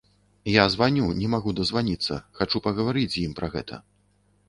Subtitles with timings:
[0.51, 3.75] Я званю, не магу дазваніцца, хачу пагаварыць з ім пра гэта.